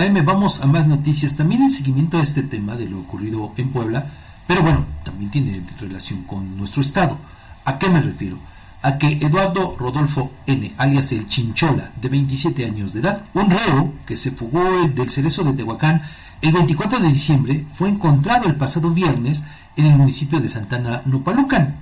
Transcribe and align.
AM, 0.00 0.24
vamos 0.24 0.60
a 0.60 0.66
más 0.66 0.86
noticias. 0.86 1.36
También 1.36 1.62
en 1.62 1.70
seguimiento 1.70 2.18
a 2.18 2.22
este 2.22 2.42
tema 2.42 2.76
de 2.76 2.88
lo 2.88 3.00
ocurrido 3.00 3.52
en 3.56 3.70
Puebla, 3.70 4.06
pero 4.46 4.62
bueno, 4.62 4.86
también 5.04 5.30
tiene 5.30 5.62
relación 5.78 6.22
con 6.22 6.56
nuestro 6.56 6.82
estado. 6.82 7.18
¿A 7.64 7.78
qué 7.78 7.88
me 7.88 8.00
refiero? 8.00 8.38
A 8.82 8.96
que 8.96 9.18
Eduardo 9.20 9.76
Rodolfo 9.78 10.32
N., 10.46 10.74
alias 10.78 11.12
el 11.12 11.28
Chinchola, 11.28 11.92
de 12.00 12.08
27 12.08 12.64
años 12.64 12.92
de 12.92 13.00
edad, 13.00 13.24
un 13.34 13.50
reo 13.50 13.92
que 14.06 14.16
se 14.16 14.30
fugó 14.30 14.64
del 14.88 15.10
cerezo 15.10 15.44
de 15.44 15.52
Tehuacán 15.52 16.02
el 16.40 16.52
24 16.52 17.00
de 17.00 17.08
diciembre, 17.08 17.66
fue 17.74 17.90
encontrado 17.90 18.46
el 18.46 18.56
pasado 18.56 18.90
viernes 18.90 19.44
en 19.76 19.86
el 19.86 19.96
municipio 19.96 20.40
de 20.40 20.48
Santana 20.48 21.02
Nopalucan, 21.04 21.76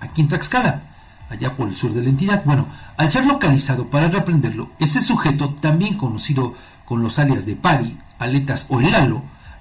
aquí 0.00 0.20
en 0.20 0.28
Tlaxcala 0.28 0.91
allá 1.30 1.56
por 1.56 1.68
el 1.68 1.76
sur 1.76 1.92
de 1.92 2.02
la 2.02 2.10
entidad. 2.10 2.42
Bueno, 2.44 2.66
al 2.96 3.10
ser 3.10 3.26
localizado 3.26 3.88
para 3.88 4.08
reprenderlo, 4.08 4.70
ese 4.78 5.00
sujeto, 5.00 5.54
también 5.60 5.96
conocido 5.96 6.54
con 6.84 7.02
los 7.02 7.18
alias 7.18 7.46
de 7.46 7.56
Pari, 7.56 7.98
Aletas 8.18 8.66
o 8.68 8.80
El 8.80 8.94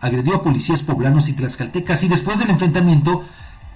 agredió 0.01 0.35
a 0.35 0.43
policías 0.43 0.81
poblanos 0.81 1.29
y 1.29 1.33
tlaxcaltecas 1.33 2.03
y 2.03 2.07
después 2.07 2.39
del 2.39 2.49
enfrentamiento 2.49 3.23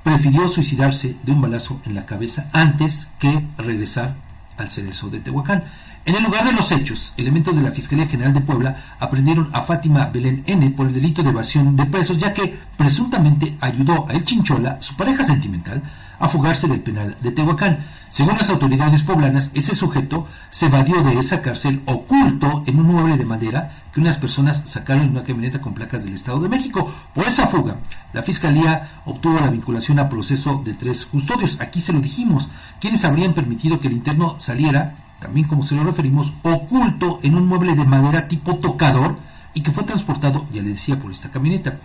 prefirió 0.04 0.48
suicidarse 0.48 1.16
de 1.24 1.32
un 1.32 1.42
balazo 1.42 1.82
en 1.86 1.96
la 1.96 2.06
cabeza 2.06 2.50
antes 2.52 3.08
que 3.20 3.48
regresar 3.58 4.16
al 4.58 4.70
cerezo 4.70 5.10
de 5.10 5.20
Tehuacán. 5.20 5.64
En 6.06 6.14
el 6.14 6.24
lugar 6.24 6.46
de 6.46 6.54
los 6.54 6.72
hechos, 6.72 7.14
elementos 7.18 7.56
de 7.56 7.64
la 7.64 7.72
Fiscalía 7.72 8.08
General 8.08 8.32
de 8.32 8.42
Puebla 8.42 8.96
aprendieron 9.00 9.50
a 9.54 9.62
Fátima 9.62 10.06
Belén 10.14 10.44
N 10.46 10.70
por 10.72 10.86
el 10.86 10.94
delito 10.94 11.24
de 11.24 11.32
evasión 11.32 11.76
de 11.76 11.86
presos, 11.88 12.20
ya 12.20 12.32
que 12.32 12.60
presuntamente 12.78 13.58
ayudó 13.60 14.08
a 14.08 14.14
El 14.14 14.24
Chinchola, 14.24 14.78
su 14.82 14.96
pareja 14.96 15.24
sentimental, 15.24 15.82
a 16.20 16.30
fugarse 16.30 16.68
del 16.68 16.82
penal 16.82 17.18
de 17.22 17.32
Tehuacán. 17.32 17.86
Según 18.10 18.38
las 18.38 18.50
autoridades 18.50 19.04
poblanas, 19.04 19.52
ese 19.54 19.76
sujeto 19.76 20.28
se 20.50 20.68
evadió 20.68 21.02
de 21.02 21.20
esa 21.20 21.42
cárcel 21.42 21.82
oculto 21.86 22.64
en 22.66 22.80
un 22.80 22.88
mueble 22.88 23.18
de 23.18 23.26
madera 23.26 23.84
que 23.94 24.00
unas 24.00 24.18
personas 24.18 24.64
sacaron 24.66 25.04
en 25.04 25.10
una 25.12 25.24
camioneta 25.24 25.62
con 25.62 25.74
placas 25.74 26.04
del 26.04 26.14
Estado 26.14 26.40
de 26.40 26.50
México. 26.50 26.92
Por 27.14 27.28
esa 27.28 27.48
fuga, 27.48 27.78
la 28.14 28.24
Fiscalía 28.24 29.02
obtuvo 29.06 29.40
la 29.40 29.50
vinculación 29.50 30.00
a 30.00 30.10
proceso 30.10 30.62
de 30.64 30.74
tres 30.74 31.06
custodios. 31.06 31.60
Aquí 31.60 31.82
se 31.82 31.94
lo 31.94 32.00
dijimos, 32.00 32.50
quienes 32.80 33.06
habrían 33.06 33.34
permitido 33.34 33.80
que 33.80 33.88
el 33.88 33.94
interno 33.94 34.36
saliera, 34.38 34.96
también 35.20 35.48
como 35.48 35.64
se 35.64 35.76
lo 35.76 35.84
referimos, 35.84 36.34
oculto 36.44 37.20
en 37.24 37.36
un 37.36 37.48
mueble 37.48 37.76
de 37.76 37.86
madera 37.86 38.28
tipo 38.28 38.56
tocador 38.56 39.18
y 39.54 39.62
que 39.62 39.72
fue 39.72 39.84
transportado, 39.86 40.46
ya 40.52 40.62
le 40.62 40.70
decía, 40.70 41.00
por 41.00 41.12
esta 41.12 41.32
camioneta. 41.32 41.80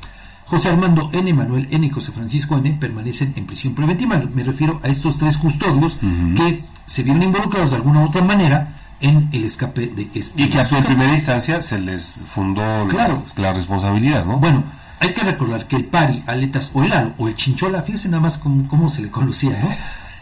José 0.50 0.68
Armando 0.68 1.10
N., 1.12 1.32
Manuel 1.32 1.68
N. 1.70 1.86
y 1.86 1.90
José 1.90 2.10
Francisco 2.10 2.58
N. 2.58 2.76
permanecen 2.80 3.34
en 3.36 3.46
prisión 3.46 3.72
preventiva. 3.72 4.20
Me 4.34 4.42
refiero 4.42 4.80
a 4.82 4.88
estos 4.88 5.16
tres 5.16 5.38
custodios 5.38 5.96
que 6.36 6.64
se 6.86 7.04
vieron 7.04 7.22
involucrados 7.22 7.70
de 7.70 7.76
alguna 7.76 8.00
u 8.00 8.06
otra 8.06 8.22
manera 8.22 8.80
en 9.00 9.28
el 9.30 9.44
escape 9.44 9.86
de 9.86 10.10
este. 10.12 10.42
Y 10.42 10.48
que 10.48 10.58
a 10.58 10.66
en 10.68 10.84
primera 10.84 11.14
instancia 11.14 11.62
se 11.62 11.78
les 11.80 12.22
fundó 12.26 12.62
la, 13.36 13.52
responsabilidad, 13.52 14.24
¿no? 14.26 14.38
Bueno, 14.38 14.64
hay 14.98 15.14
que 15.14 15.22
recordar 15.22 15.68
que 15.68 15.76
el 15.76 15.84
Pari, 15.84 16.24
Aletas 16.26 16.72
o 16.74 16.82
el 16.82 16.92
Alo, 16.92 17.12
o 17.16 17.28
el 17.28 17.36
Chinchola, 17.36 17.82
fíjense 17.82 18.08
nada 18.08 18.22
más 18.22 18.36
cómo, 18.38 18.88
se 18.88 19.02
le 19.02 19.08
conocía, 19.08 19.56
¿no? 19.62 19.68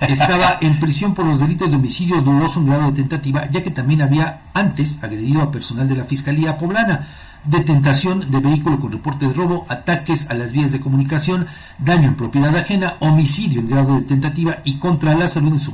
Estaba 0.06 0.58
en 0.60 0.78
prisión 0.78 1.14
por 1.14 1.24
los 1.24 1.40
delitos 1.40 1.70
de 1.70 1.76
homicidio 1.76 2.20
dudoso 2.20 2.60
en 2.60 2.66
grado 2.66 2.90
de 2.90 2.92
tentativa, 2.92 3.48
ya 3.50 3.62
que 3.62 3.70
también 3.70 4.02
había 4.02 4.42
antes 4.52 5.02
agredido 5.02 5.40
a 5.40 5.50
personal 5.50 5.88
de 5.88 5.96
la 5.96 6.04
Fiscalía 6.04 6.58
Poblana 6.58 7.08
detentación 7.44 8.31
de 8.31 8.41
vehículo 8.41 8.78
con 8.78 8.92
reporte 8.92 9.27
de 9.27 9.33
robo, 9.33 9.67
ataques 9.69 10.28
a 10.31 10.34
las 10.34 10.53
vías 10.53 10.72
de 10.72 10.81
comunicación, 10.81 11.47
daño 11.78 12.08
en 12.08 12.14
propiedad 12.17 12.55
ajena, 12.56 12.97
homicidio 13.00 13.61
en 13.61 13.69
grado 13.69 13.97
de 13.97 14.03
tentativa 14.03 14.58
y 14.64 14.78
contra 14.78 15.14
la 15.14 15.28
salud 15.28 15.53
en 15.53 15.61
su 15.61 15.72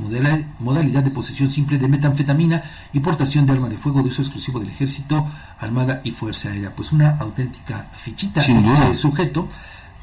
modalidad 0.59 1.03
de 1.03 1.11
posesión 1.11 1.49
simple 1.49 1.77
de 1.77 1.87
metanfetamina 1.87 2.63
y 2.93 2.99
portación 2.99 3.45
de 3.45 3.53
arma 3.53 3.69
de 3.69 3.77
fuego 3.77 4.01
de 4.01 4.09
uso 4.09 4.21
exclusivo 4.21 4.59
del 4.59 4.69
ejército, 4.69 5.27
armada 5.59 6.01
y 6.03 6.11
fuerza 6.11 6.49
aérea. 6.49 6.71
Pues 6.71 6.91
una 6.91 7.17
auténtica 7.17 7.87
fichita 7.97 8.41
este 8.41 8.93
sujeto. 8.93 9.47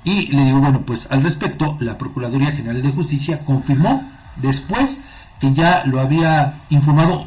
Y 0.04 0.32
le 0.32 0.44
digo, 0.44 0.58
bueno, 0.58 0.82
pues 0.82 1.06
al 1.10 1.22
respecto, 1.22 1.76
la 1.78 1.96
Procuraduría 1.96 2.50
General 2.50 2.82
de 2.82 2.90
Justicia 2.90 3.44
confirmó 3.44 4.02
después 4.36 5.02
que 5.38 5.52
ya 5.52 5.84
lo 5.86 6.00
había 6.00 6.62
informado 6.70 7.26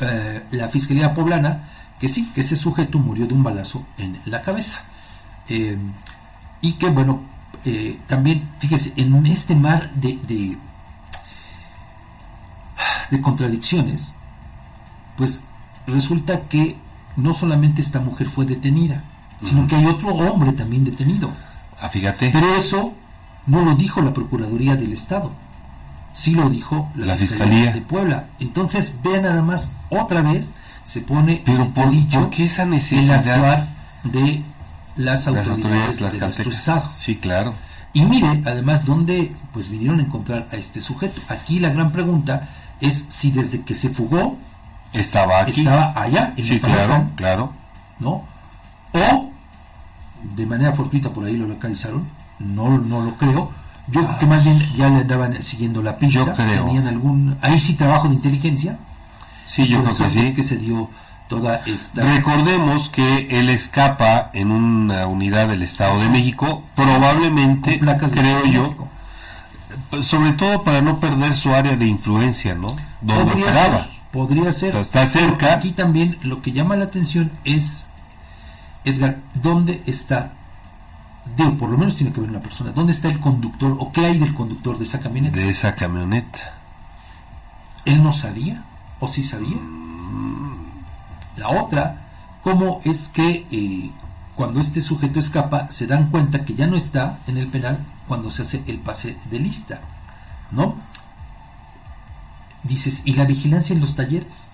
eh, 0.00 0.42
la 0.52 0.68
Fiscalía 0.68 1.14
Poblana, 1.14 1.68
que 1.98 2.08
sí, 2.08 2.30
que 2.34 2.40
ese 2.40 2.56
sujeto 2.56 2.98
murió 2.98 3.26
de 3.26 3.34
un 3.34 3.42
balazo 3.42 3.86
en 3.98 4.18
la 4.24 4.42
cabeza. 4.42 4.80
Eh, 5.48 5.76
y 6.62 6.72
que 6.74 6.88
bueno, 6.88 7.20
eh, 7.64 7.98
también, 8.06 8.48
fíjese, 8.58 8.92
en 8.96 9.26
este 9.26 9.54
mar 9.54 9.92
de, 9.94 10.18
de, 13.10 13.20
contradicciones, 13.20 14.14
pues 15.16 15.40
resulta 15.86 16.42
que 16.42 16.76
no 17.16 17.34
solamente 17.34 17.80
esta 17.82 18.00
mujer 18.00 18.28
fue 18.28 18.46
detenida, 18.46 19.04
sino 19.44 19.66
que 19.66 19.76
hay 19.76 19.86
otro 19.86 20.08
hombre 20.08 20.52
también 20.52 20.84
detenido. 20.84 21.30
Ah, 21.80 21.88
fíjate. 21.88 22.30
Pero 22.32 22.54
eso 22.54 22.94
no 23.46 23.64
lo 23.64 23.74
dijo 23.74 24.00
la 24.00 24.14
Procuraduría 24.14 24.76
del 24.76 24.92
Estado, 24.92 25.32
sí 26.12 26.34
lo 26.34 26.50
dijo 26.50 26.90
la, 26.94 27.16
Fiscalía 27.16 27.72
de 27.72 27.80
Puebla. 27.80 28.26
Entonces, 28.38 28.94
vea 29.02 29.20
nada 29.20 29.42
más 29.42 29.70
otra 29.90 30.22
vez 30.22 30.54
se 30.84 31.00
pone 31.00 31.42
pero 31.44 31.70
por, 31.70 31.90
dicho 31.90 32.30
qué 32.30 32.46
esa 32.46 32.64
necesidad 32.66 33.22
de 34.02 34.42
las 34.96 35.26
autoridades, 35.26 36.00
las 36.00 36.18
de 36.18 36.52
Sí, 36.96 37.16
claro. 37.16 37.54
Y 37.92 38.04
mire, 38.04 38.42
además, 38.44 38.84
dónde 38.84 39.32
pues 39.52 39.68
vinieron 39.68 40.00
a 40.00 40.02
encontrar 40.02 40.48
a 40.52 40.56
este 40.56 40.80
sujeto. 40.80 41.20
Aquí 41.28 41.58
la 41.58 41.70
gran 41.70 41.90
pregunta 41.92 42.48
es 42.80 43.06
si 43.08 43.30
desde 43.30 43.62
que 43.62 43.74
se 43.74 43.88
fugó 43.88 44.38
estaba 44.92 45.40
aquí. 45.40 45.60
Estaba 45.60 45.92
allá, 46.00 46.34
en 46.36 46.44
sí, 46.44 46.60
claro, 46.60 47.10
claro. 47.16 47.52
¿No? 47.98 48.24
O 48.92 49.30
de 50.36 50.46
manera 50.46 50.72
fortuita 50.72 51.10
por 51.10 51.24
ahí 51.24 51.36
lo 51.36 51.46
localizaron. 51.46 52.08
No, 52.38 52.78
no 52.78 53.02
lo 53.02 53.16
creo. 53.16 53.50
Yo 53.88 54.04
creo 54.04 54.18
que 54.18 54.26
más 54.26 54.44
bien 54.44 54.72
ya 54.76 54.88
le 54.88 55.00
andaban 55.00 55.42
siguiendo 55.42 55.82
la 55.82 55.98
pista. 55.98 56.20
Yo 56.20 56.34
creo. 56.34 56.66
Tenían 56.66 56.86
algún. 56.86 57.36
Ahí 57.40 57.58
sí 57.58 57.74
trabajo 57.74 58.08
de 58.08 58.14
inteligencia 58.14 58.78
Sí, 59.50 59.66
yo 59.66 59.82
creo 59.82 59.96
que 59.96 60.08
sí. 60.08 60.34
que 60.34 60.44
se 60.44 60.58
dio 60.58 60.88
toda 61.28 61.56
esta... 61.66 62.04
Recordemos 62.04 62.88
que 62.88 63.26
él 63.30 63.48
escapa 63.48 64.30
en 64.32 64.52
una 64.52 65.08
unidad 65.08 65.48
del 65.48 65.62
Estado 65.62 65.98
de 65.98 66.08
México, 66.08 66.62
probablemente, 66.76 67.80
creo 67.80 68.46
yo, 68.46 68.88
sobre 70.02 70.32
todo 70.32 70.62
para 70.62 70.82
no 70.82 71.00
perder 71.00 71.34
su 71.34 71.52
área 71.52 71.76
de 71.76 71.86
influencia, 71.86 72.54
¿no? 72.54 72.76
Donde 73.00 73.32
podría 73.32 73.52
Ser, 73.52 73.90
podría 74.12 74.52
ser. 74.52 74.76
Está 74.76 75.04
cerca. 75.04 75.54
Aquí 75.54 75.72
también 75.72 76.16
lo 76.22 76.42
que 76.42 76.52
llama 76.52 76.76
la 76.76 76.84
atención 76.84 77.32
es, 77.42 77.86
Edgar, 78.84 79.18
¿dónde 79.34 79.82
está? 79.86 80.34
Digo, 81.24 81.56
por 81.56 81.70
lo 81.70 81.78
menos 81.78 81.96
tiene 81.96 82.12
que 82.12 82.20
haber 82.20 82.30
una 82.30 82.40
persona. 82.40 82.72
¿Dónde 82.72 82.92
está 82.92 83.08
el 83.08 83.20
conductor 83.20 83.76
o 83.78 83.92
qué 83.92 84.06
hay 84.06 84.18
del 84.18 84.34
conductor 84.34 84.78
de 84.78 84.84
esa 84.84 85.00
camioneta? 85.00 85.38
De 85.38 85.48
esa 85.48 85.74
camioneta. 85.74 86.54
¿Él 87.84 88.02
no 88.02 88.12
sabía? 88.12 88.64
¿O 88.98 89.08
si 89.08 89.22
sabía? 89.22 89.56
La 91.36 91.48
otra, 91.48 92.08
¿cómo 92.42 92.80
es 92.84 93.08
que 93.08 93.46
eh, 93.50 93.90
cuando 94.34 94.60
este 94.60 94.80
sujeto 94.80 95.18
escapa 95.18 95.70
se 95.70 95.86
dan 95.86 96.10
cuenta 96.10 96.44
que 96.44 96.54
ya 96.54 96.66
no 96.66 96.76
está 96.76 97.18
en 97.26 97.38
el 97.38 97.48
penal 97.48 97.78
cuando 98.08 98.30
se 98.30 98.42
hace 98.42 98.62
el 98.66 98.78
pase 98.78 99.16
de 99.30 99.38
lista? 99.38 99.80
¿No? 100.50 100.76
Dices, 102.62 103.02
¿y 103.04 103.14
la 103.14 103.24
vigilancia 103.24 103.74
en 103.74 103.80
los 103.80 103.96
talleres? 103.96 104.48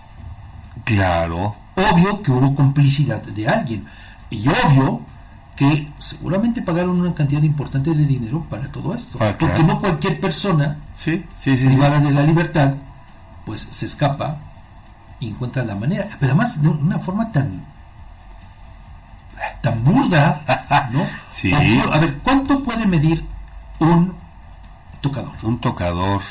Claro. 0.85 1.57
Obvio 1.75 2.23
que 2.23 2.31
hubo 2.31 2.55
complicidad 2.55 3.23
de 3.23 3.49
alguien. 3.49 3.87
Y 4.31 4.47
obvio 4.49 5.03
que 5.57 5.91
seguramente 5.99 6.63
pagaron 6.63 7.01
una 7.01 7.15
cantidad 7.15 7.43
importante 7.43 7.95
de 7.95 8.05
dinero 8.05 8.47
para 8.49 8.69
todo 8.69 8.95
esto. 8.95 9.19
Ah, 9.21 9.35
porque 9.39 9.63
no 9.63 9.81
cualquier 9.81 10.21
persona 10.21 10.77
sí, 10.97 11.25
sí, 11.41 11.57
sí, 11.57 11.67
privada 11.67 11.99
de 11.99 12.11
la 12.11 12.23
libertad 12.23 12.75
pues 13.47 13.67
se 13.71 13.87
escapa 13.87 14.39
y 15.19 15.29
encuentra 15.29 15.65
la 15.65 15.75
manera, 15.75 16.09
pero 16.21 16.33
además 16.33 16.61
de 16.61 16.69
una 16.69 16.99
forma 16.99 17.33
tan 17.33 17.65
tan 19.63 19.83
burda, 19.83 20.89
¿no? 20.93 21.07
sí. 21.31 21.53
a 21.53 21.99
ver, 21.99 22.19
¿cuánto 22.19 22.63
puede 22.63 22.87
medir 22.87 23.25
un 23.79 24.15
tocador? 25.01 25.33
Un 25.43 25.59
tocador. 25.59 26.23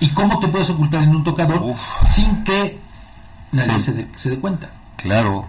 ¿Y 0.00 0.08
cómo 0.10 0.38
te 0.40 0.48
puedes 0.48 0.68
ocultar 0.70 1.02
en 1.04 1.10
un 1.10 1.24
tocador 1.24 1.74
sin 2.02 2.42
que 2.44 2.78
nadie 3.52 3.78
se, 3.78 3.92
dé, 4.30 4.40
cuenta? 4.40 4.70
Claro, 4.96 5.48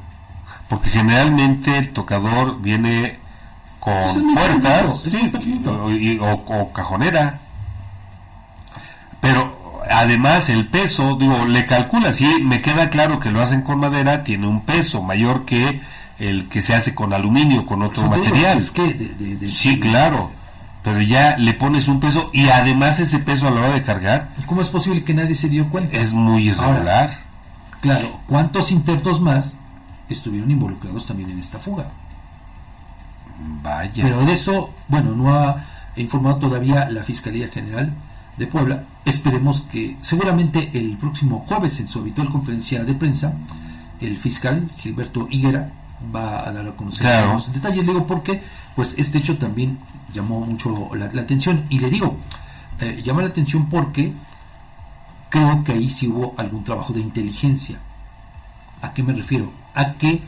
porque 0.74 0.90
generalmente 0.90 1.78
el 1.78 1.90
tocador 1.90 2.60
viene 2.60 3.20
con 3.80 4.34
puertas 4.34 5.06
o 6.20 6.74
cajonera. 6.74 7.42
Pero 9.22 9.84
además 9.92 10.50
el 10.50 10.66
peso, 10.66 11.16
digo, 11.16 11.46
le 11.46 11.68
calcula, 11.68 12.12
si 12.12 12.26
me 12.42 12.64
queda 12.64 12.90
claro 12.90 13.20
que 13.20 13.30
lo 13.30 13.40
hacen 13.40 13.62
con 13.62 13.82
madera, 13.82 14.24
tiene 14.24 14.48
un 14.48 14.62
peso 14.62 15.04
mayor 15.04 15.46
que 15.46 15.80
el 16.18 16.50
que 16.50 16.64
se 16.64 16.74
hace 16.74 16.96
con 16.96 17.14
aluminio, 17.14 17.68
con 17.68 17.84
otro 17.84 18.08
material. 18.08 18.58
Es 18.58 18.72
que 18.72 18.96
de, 18.96 19.48
sí, 19.48 19.80
claro, 19.80 20.32
pero 20.82 21.04
ya 21.04 21.38
le 21.38 21.54
pones 21.54 21.88
un 21.88 22.00
peso 22.00 22.32
y 22.34 22.50
además 22.50 23.00
ese 23.00 23.20
peso 23.20 23.48
a 23.48 23.52
la 23.52 23.62
hora 23.62 23.74
de 23.74 23.84
cargar. 23.84 24.32
¿Cómo 24.48 24.64
es 24.64 24.70
posible 24.70 25.04
que 25.04 25.14
nadie 25.14 25.36
se 25.36 25.50
dio 25.50 25.70
cuenta? 25.70 25.96
Es 25.96 26.14
muy 26.14 26.48
irregular. 26.48 27.20
claro, 27.80 28.22
¿cuántos 28.26 28.72
intentos 28.72 29.22
más 29.22 29.58
estuvieron 30.14 30.50
involucrados 30.50 31.06
también 31.06 31.30
en 31.32 31.40
esta 31.40 31.60
fuga. 31.60 31.88
Vaya. 33.62 34.04
Pero 34.04 34.26
de 34.26 34.34
eso, 34.34 34.70
bueno, 34.88 35.12
no 35.16 35.34
ha 35.34 35.66
informado 35.96 36.38
todavía 36.38 36.90
la 36.90 37.04
Fiscalía 37.04 37.48
General 37.50 37.94
de 38.38 38.48
Puebla. 38.48 38.84
Esperemos 39.06 39.62
que 39.62 39.98
seguramente 40.02 40.72
el 40.74 40.98
próximo 40.98 41.40
jueves 41.48 41.80
en 41.80 41.88
su 41.88 42.00
habitual 42.00 42.30
conferencia 42.30 42.84
de 42.84 42.94
prensa, 42.94 43.34
el 44.00 44.18
fiscal 44.18 44.70
Gilberto 44.78 45.28
Higuera 45.30 45.72
va 46.14 46.48
a 46.48 46.52
dar 46.52 46.68
a 46.68 46.76
conocer 46.76 47.26
los 47.28 47.52
detalles. 47.54 47.86
Le 47.86 47.94
digo 47.94 48.08
porque, 48.08 48.42
pues 48.76 48.96
este 48.98 49.20
hecho 49.20 49.38
también 49.38 49.78
llamó 50.14 50.42
mucho 50.42 50.92
la, 50.96 51.06
atención. 51.06 51.66
Y 51.70 51.80
le 51.80 51.90
digo, 51.90 52.18
eh, 52.80 53.02
llama 53.04 53.22
la 53.22 53.30
atención 53.30 53.68
porque 53.70 54.14
creo 55.30 55.64
que 55.64 55.74
ahí 55.74 55.90
sí 55.90 56.08
hubo 56.08 56.34
algún 56.38 56.64
trabajo 56.64 56.94
de 56.94 57.02
inteligencia. 57.02 57.80
¿A 58.84 58.94
qué 58.94 59.02
me 59.02 59.14
refiero? 59.14 59.52
A 59.74 59.94
que 59.94 60.22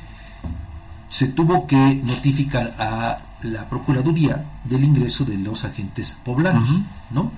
se 1.09 1.27
tuvo 1.27 1.67
que 1.67 2.01
notificar 2.03 2.73
a 2.79 3.19
la 3.43 3.69
Procuraduría 3.69 4.43
del 4.63 4.83
ingreso 4.83 5.23
de 5.25 5.37
los 5.37 5.65
agentes 5.65 6.17
poblanos, 6.23 6.67
¿no? 7.11 7.31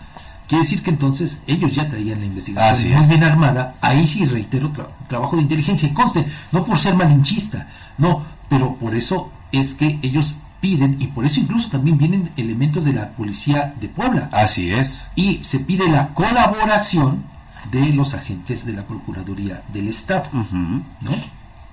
Quiere 0.47 0.63
decir 0.63 0.81
que 0.81 0.91
entonces 0.91 1.41
ellos 1.45 1.73
ya 1.73 1.89
traían 1.89 2.21
la 2.21 2.27
investigación 2.27 2.97
muy 2.97 3.07
bien 3.07 3.23
armada. 3.23 3.75
Ahí 3.81 4.07
sí 4.07 4.25
reitero 4.25 4.71
trabajo 5.09 5.35
de 5.35 5.41
inteligencia. 5.41 5.89
Y 5.89 5.93
conste, 5.93 6.25
no 6.53 6.63
por 6.63 6.79
ser 6.79 6.95
malinchista, 6.95 7.67
no, 7.97 8.23
pero 8.47 8.75
por 8.75 8.95
eso 8.95 9.29
es 9.51 9.73
que 9.73 9.99
ellos 10.01 10.35
piden, 10.61 10.95
y 10.99 11.07
por 11.07 11.25
eso 11.25 11.39
incluso 11.39 11.69
también 11.69 11.97
vienen 11.97 12.29
elementos 12.37 12.85
de 12.85 12.93
la 12.93 13.09
policía 13.09 13.73
de 13.79 13.89
Puebla. 13.89 14.29
Así 14.31 14.71
es. 14.71 15.09
Y 15.15 15.43
se 15.43 15.59
pide 15.59 15.89
la 15.89 16.13
colaboración 16.13 17.25
de 17.71 17.93
los 17.93 18.13
agentes 18.13 18.65
de 18.65 18.73
la 18.73 18.83
Procuraduría 18.83 19.63
del 19.73 19.87
Estado. 19.87 20.27
¿no? 20.33 21.11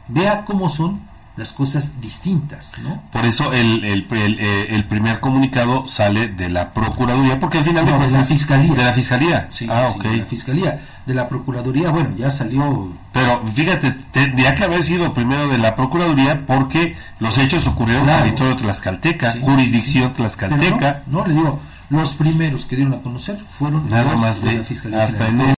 Vea 0.09 0.45
cómo 0.45 0.69
son 0.69 1.01
las 1.37 1.53
cosas 1.53 2.01
distintas, 2.01 2.73
¿no? 2.81 3.03
Por 3.11 3.25
eso 3.25 3.53
el, 3.53 3.85
el, 3.85 4.07
eh, 4.13 4.67
el, 4.71 4.85
primer 4.85 5.19
comunicado 5.19 5.87
sale 5.89 6.29
de 6.29 6.49
la 6.49 6.73
Procuraduría, 6.73 7.41
porque 7.41 7.59
al 7.59 7.65
final 7.65 7.85
de, 7.85 7.91
la 7.91 8.23
Fiscalía. 8.23 8.75
De 8.75 8.85
la 8.85 8.93
Fiscalía. 8.93 9.49
Sí, 9.51 9.67
ah, 9.69 9.93
de 10.01 10.19
la 10.19 10.25
Fiscalía. 10.27 10.81
De 11.05 11.13
la 11.13 11.29
Procuraduría, 11.29 11.91
bueno, 11.91 12.11
ya 12.17 12.31
salió... 12.31 12.93
Pero 13.13 13.43
fíjate, 13.53 13.91
tendría 14.13 14.55
que 14.55 14.65
haber 14.65 14.85
sido 14.85 15.13
primero 15.13 15.49
de 15.49 15.59
la 15.59 15.75
Procuraduría 15.75 16.47
porque 16.47 16.97
los 17.19 17.37
hechos 17.37 17.67
ocurrieron 17.67 18.09
en 18.09 18.15
el 18.15 18.23
territorio 18.23 18.57
tlaxcalteca, 18.57 19.35
jurisdicción 19.41 20.15
tlaxcalteca. 20.15 21.03
No, 21.09 21.27
le 21.27 21.35
digo, 21.35 21.59
los 21.91 22.15
primeros 22.15 22.65
que 22.65 22.77
dieron 22.77 22.95
a 22.95 23.03
conocer 23.03 23.39
fueron 23.59 23.91
Nada 23.91 24.17
más 24.17 24.43
de, 24.43 24.59
la 24.59 24.65
Fiscalía. 24.65 25.03
Hasta 25.03 25.29
en 25.29 25.41